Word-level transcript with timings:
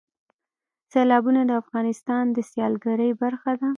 سیلابونه 0.91 1.41
د 1.45 1.51
افغانستان 1.61 2.23
د 2.31 2.37
سیلګرۍ 2.51 3.11
برخه 3.21 3.51
ده. 3.59 3.69